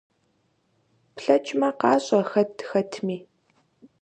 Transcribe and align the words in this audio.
ПлъэкӀмэ, 1.15 1.69
къащӀэ 1.79 2.19
хэт 2.29 2.55
хэтми! 2.69 3.17